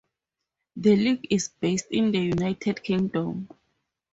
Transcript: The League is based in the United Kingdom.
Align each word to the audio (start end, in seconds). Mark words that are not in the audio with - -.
The 0.77 0.95
League 0.95 1.27
is 1.29 1.49
based 1.49 1.85
in 1.91 2.09
the 2.11 2.17
United 2.17 2.81
Kingdom. 2.81 3.47